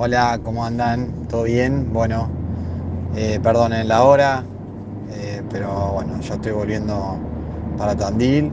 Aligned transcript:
Hola, 0.00 0.38
¿cómo 0.44 0.64
andan? 0.64 1.08
¿Todo 1.28 1.42
bien? 1.42 1.92
Bueno, 1.92 2.28
eh, 3.16 3.40
perdonen 3.42 3.88
la 3.88 4.04
hora, 4.04 4.44
eh, 5.10 5.42
pero 5.50 5.90
bueno, 5.94 6.20
ya 6.20 6.34
estoy 6.36 6.52
volviendo 6.52 7.16
para 7.76 7.96
Tandil 7.96 8.52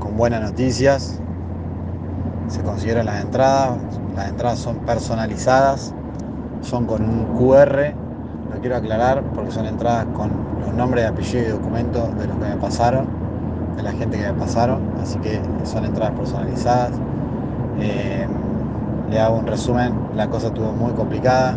con 0.00 0.16
buenas 0.16 0.40
noticias. 0.40 1.20
Se 2.48 2.62
consiguieron 2.62 3.04
las 3.04 3.22
entradas, 3.22 3.76
las 4.16 4.30
entradas 4.30 4.58
son 4.58 4.76
personalizadas, 4.86 5.92
son 6.62 6.86
con 6.86 7.02
un 7.02 7.26
QR, 7.36 7.94
lo 8.54 8.60
quiero 8.62 8.76
aclarar 8.76 9.22
porque 9.34 9.50
son 9.50 9.66
entradas 9.66 10.06
con 10.16 10.30
los 10.64 10.72
nombres, 10.72 11.06
apellidos 11.06 11.46
y 11.46 11.50
documentos 11.50 12.18
de 12.18 12.26
los 12.26 12.38
que 12.38 12.44
me 12.46 12.56
pasaron, 12.56 13.06
de 13.76 13.82
la 13.82 13.92
gente 13.92 14.16
que 14.16 14.32
me 14.32 14.32
pasaron, 14.32 14.80
así 15.02 15.18
que 15.18 15.42
son 15.66 15.84
entradas 15.84 16.14
personalizadas. 16.18 16.92
Eh, 17.82 18.09
le 19.10 19.20
hago 19.20 19.38
un 19.38 19.46
resumen, 19.46 19.92
la 20.14 20.28
cosa 20.28 20.48
estuvo 20.48 20.72
muy 20.72 20.92
complicada, 20.92 21.54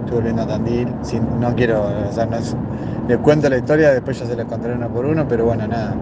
estuve 0.00 0.16
volviendo 0.16 0.42
a 0.42 0.46
Tandil, 0.46 0.88
sin, 1.02 1.40
no 1.40 1.54
quiero, 1.54 1.84
o 1.84 1.90
les 3.08 3.18
cuento 3.18 3.48
la 3.48 3.56
historia, 3.56 3.90
después 3.90 4.18
ya 4.18 4.26
se 4.26 4.36
la 4.36 4.44
contaré 4.44 4.74
uno 4.74 4.88
por 4.88 5.06
uno, 5.06 5.26
pero 5.26 5.46
bueno, 5.46 5.66
nada, 5.66 5.94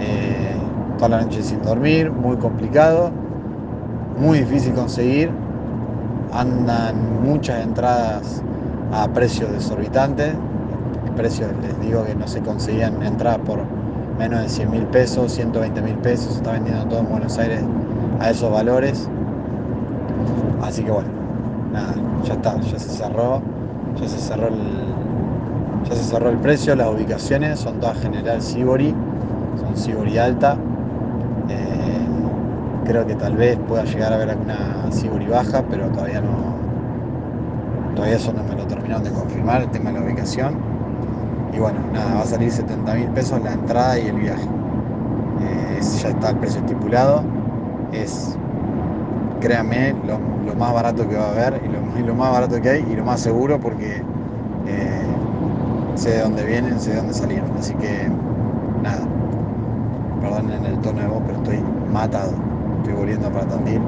eh, 0.00 0.56
toda 0.96 1.10
la 1.10 1.20
noche 1.22 1.42
sin 1.42 1.62
dormir, 1.62 2.10
muy 2.10 2.36
complicado, 2.36 3.10
muy 4.18 4.38
difícil 4.38 4.72
conseguir, 4.72 5.30
andan 6.32 7.22
muchas 7.22 7.62
entradas 7.62 8.42
a 8.92 9.08
precios 9.08 9.52
desorbitantes, 9.52 10.34
precios, 11.16 11.50
les 11.62 11.78
digo 11.80 12.04
que 12.04 12.14
no 12.14 12.26
se 12.26 12.40
conseguían 12.40 13.02
entradas 13.02 13.40
por 13.40 13.60
menos 14.18 14.40
de 14.42 14.48
100 14.48 14.70
mil 14.70 14.84
pesos, 14.84 15.32
120 15.32 15.82
mil 15.82 15.96
pesos, 15.96 16.32
se 16.32 16.38
está 16.38 16.52
vendiendo 16.52 16.84
todo 16.86 17.00
en 17.00 17.08
Buenos 17.08 17.38
Aires 17.38 17.60
a 18.20 18.30
esos 18.30 18.50
valores. 18.50 19.08
Así 20.62 20.82
que 20.82 20.90
bueno, 20.90 21.08
nada, 21.72 21.94
ya 22.24 22.34
está, 22.34 22.60
ya 22.60 22.78
se 22.78 22.88
cerró, 22.90 23.40
ya 24.00 24.08
se 24.08 24.18
cerró 24.18 24.48
el, 24.48 24.60
ya 25.88 25.94
se 25.94 26.04
cerró 26.04 26.30
el 26.30 26.38
precio, 26.38 26.74
las 26.74 26.88
ubicaciones 26.88 27.60
son 27.60 27.80
todas 27.80 27.98
General 27.98 28.42
Sibori, 28.42 28.94
son 29.60 29.76
Sibori 29.76 30.18
alta. 30.18 30.56
Eh, 31.48 32.06
creo 32.84 33.06
que 33.06 33.14
tal 33.14 33.36
vez 33.36 33.58
pueda 33.68 33.84
llegar 33.84 34.12
a 34.12 34.16
haber 34.16 34.30
alguna 34.30 34.90
Sibori 34.90 35.26
baja, 35.26 35.62
pero 35.70 35.88
todavía 35.88 36.20
no, 36.20 36.56
todavía 37.94 38.16
eso 38.16 38.32
no 38.32 38.42
me 38.42 38.54
lo 38.56 38.66
terminaron 38.66 39.04
de 39.04 39.10
confirmar, 39.10 39.62
el 39.62 39.70
tema 39.70 39.90
de 39.90 40.00
la 40.00 40.04
ubicación. 40.04 40.56
Y 41.52 41.58
bueno, 41.58 41.78
nada, 41.92 42.14
va 42.16 42.20
a 42.22 42.26
salir 42.26 42.50
70 42.50 42.94
mil 42.94 43.08
pesos 43.08 43.42
la 43.42 43.52
entrada 43.52 43.98
y 43.98 44.08
el 44.08 44.16
viaje. 44.16 44.48
Eh, 45.40 45.80
ya 46.02 46.08
está 46.10 46.30
el 46.30 46.36
precio 46.36 46.60
estipulado. 46.60 47.22
Es 47.92 48.36
créanme, 49.40 49.94
lo, 50.06 50.18
más 50.54 50.72
barato 50.72 51.08
que 51.08 51.16
va 51.16 51.26
a 51.26 51.30
haber 51.30 51.62
y 51.64 51.68
lo, 51.68 52.00
y 52.00 52.06
lo, 52.06 52.14
más 52.14 52.32
barato 52.32 52.60
que 52.60 52.68
hay 52.68 52.86
y 52.90 52.96
lo 52.96 53.04
más 53.04 53.20
seguro 53.20 53.60
porque 53.60 54.02
eh, 54.66 55.06
sé 55.94 56.10
de 56.10 56.22
dónde 56.22 56.44
vienen, 56.44 56.80
sé 56.80 56.90
de 56.90 56.96
dónde 56.96 57.14
salieron. 57.14 57.50
Así 57.58 57.74
que 57.74 58.08
nada, 58.82 59.06
perdonen 60.20 60.64
el 60.64 60.78
tono 60.78 61.00
de 61.00 61.06
voz, 61.06 61.22
pero 61.26 61.38
estoy 61.38 61.58
matado. 61.92 62.32
Estoy 62.78 62.94
volviendo 62.94 63.30
para 63.30 63.46
Tandil 63.46 63.80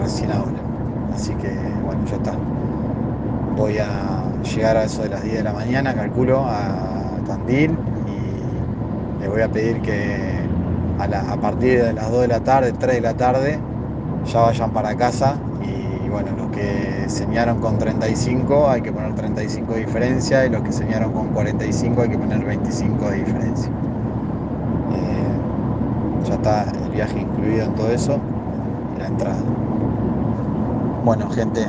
recién 0.00 0.32
ahora. 0.32 0.52
Así 1.14 1.34
que 1.34 1.50
bueno, 1.84 2.04
ya 2.10 2.16
está. 2.16 2.32
Voy 3.56 3.78
a 3.78 4.22
llegar 4.42 4.76
a 4.76 4.84
eso 4.84 5.02
de 5.02 5.10
las 5.10 5.22
10 5.22 5.36
de 5.36 5.42
la 5.42 5.52
mañana, 5.52 5.94
calculo, 5.94 6.44
a 6.46 7.18
Tandil 7.26 7.76
y 8.06 9.20
les 9.20 9.30
voy 9.30 9.42
a 9.42 9.48
pedir 9.48 9.80
que 9.82 10.41
a, 10.98 11.36
partir 11.36 11.82
de 11.82 11.92
las 11.92 12.10
2 12.10 12.22
de 12.22 12.28
la 12.28 12.40
tarde, 12.40 12.72
3 12.72 12.96
de 12.96 13.00
la 13.00 13.14
tarde, 13.14 13.58
ya 14.26 14.40
vayan 14.40 14.70
para 14.70 14.94
casa 14.96 15.36
y, 15.62 16.08
bueno, 16.08 16.30
los 16.36 16.48
que 16.50 17.08
señaron 17.08 17.60
con 17.60 17.78
35 17.78 18.68
hay 18.68 18.82
que 18.82 18.92
poner 18.92 19.14
35 19.14 19.74
de 19.74 19.80
diferencia 19.80 20.46
y 20.46 20.50
los 20.50 20.62
que 20.62 20.72
señaron 20.72 21.12
con 21.12 21.28
45 21.28 22.02
hay 22.02 22.08
que 22.10 22.18
poner 22.18 22.44
25 22.44 23.10
de 23.10 23.16
diferencia. 23.16 23.70
Eh, 24.92 26.28
ya 26.28 26.34
está 26.34 26.64
el 26.84 26.90
viaje 26.92 27.20
incluido 27.20 27.64
en 27.64 27.74
todo 27.74 27.90
eso 27.90 28.18
la 28.98 29.06
entrada. 29.06 29.42
Bueno, 31.04 31.28
gente, 31.30 31.66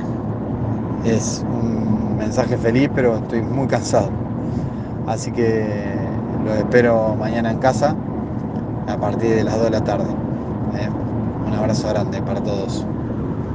es 1.06 1.44
un 1.50 2.18
mensaje 2.18 2.58
feliz, 2.58 2.90
pero 2.94 3.18
estoy 3.18 3.42
muy 3.42 3.68
cansado. 3.68 4.10
Así 5.08 5.32
que 5.32 5.66
los 6.46 6.56
espero 6.58 7.16
mañana 7.16 7.52
en 7.52 7.58
casa 7.58 7.96
a 8.86 9.00
partir 9.00 9.36
de 9.36 9.44
las 9.44 9.56
2 9.56 9.64
de 9.66 9.70
la 9.72 9.84
tarde. 9.84 10.20
Eh, 10.72 10.90
un 11.46 11.54
abrazo 11.54 11.88
grande 11.90 12.22
para 12.22 12.42
todos. 12.44 12.93